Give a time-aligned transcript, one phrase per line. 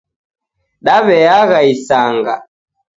[0.85, 2.35] Daw'eagha isanga